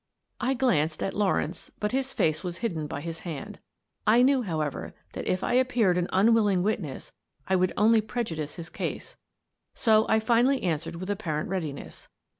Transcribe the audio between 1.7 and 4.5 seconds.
but his face was hidden by his hand. I knew,